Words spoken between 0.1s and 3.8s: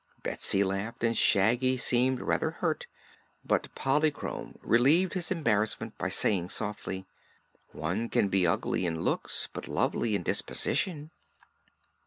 Betsy laughed and Shaggy seemed rather hurt; but